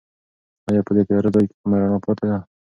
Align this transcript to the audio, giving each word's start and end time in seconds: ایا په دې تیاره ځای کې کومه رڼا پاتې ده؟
ایا 0.67 0.81
په 0.87 0.91
دې 0.95 1.01
تیاره 1.07 1.29
ځای 1.35 1.45
کې 1.49 1.55
کومه 1.61 1.75
رڼا 1.81 1.99
پاتې 2.05 2.25
ده؟ 2.31 2.37